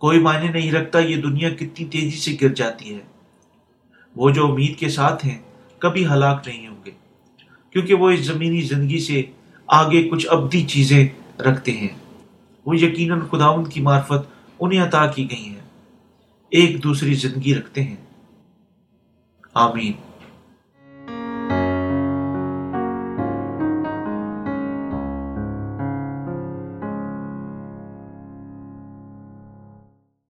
کوئی 0.00 0.18
معنی 0.18 0.48
نہیں 0.48 0.72
رکھتا 0.72 0.98
یہ 0.98 1.16
دنیا 1.16 1.50
کتنی 1.50 1.84
تیزی 1.84 2.18
سے 2.18 2.36
گر 2.42 2.54
جاتی 2.54 2.94
ہے۔ 2.94 2.98
وہ 4.16 4.30
جو 4.30 4.46
امید 4.46 4.78
کے 4.78 4.88
ساتھ 4.88 5.26
ہیں، 5.26 5.38
کبھی 5.78 6.06
ہلاک 6.06 6.48
نہیں 6.48 6.68
ہوں 6.68 6.76
گے، 6.86 6.90
کیونکہ 7.70 7.94
وہ 7.94 8.10
اس 8.10 8.20
زمینی 8.20 8.60
زندگی 8.60 8.98
سے 8.98 9.22
آگے 9.66 10.08
کچھ 10.08 10.26
ابدی 10.30 10.62
چیزیں 10.62 11.08
رکھتے 11.38 11.72
ہیں۔ 11.72 11.88
وہ 12.66 12.76
یقیناً 12.76 13.20
خداون 13.20 13.64
کی 13.64 13.80
معرفت 13.80 14.50
انہیں 14.60 14.82
عطا 14.82 15.06
کی 15.06 15.30
گئی 15.30 15.48
ہیں۔ 15.48 15.60
ایک 16.50 16.82
دوسری 16.84 17.14
زندگی 17.14 17.54
رکھتے 17.54 17.82
ہیں۔ 17.82 17.96
آمین۔ 19.54 19.92